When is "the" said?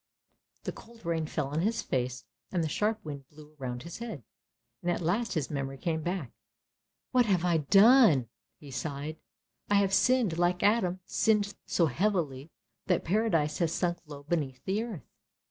0.63-0.71, 2.63-2.67, 14.65-14.81